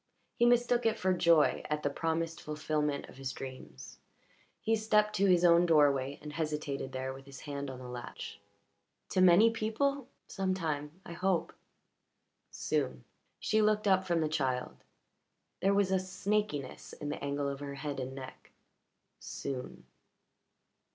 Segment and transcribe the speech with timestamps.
[0.33, 3.99] He mistook it for joy at the promised fulfilment of his dreams.
[4.59, 8.41] He stepped to his own doorway and hesitated there with his hand on the latch.
[9.09, 10.07] "To many people?
[10.25, 11.53] Some time, I hope."
[12.49, 13.03] "Soon."
[13.39, 14.75] She looked up from the child;
[15.59, 18.49] there was a snakiness in the angle of her head and neck.
[19.19, 19.85] "Soon."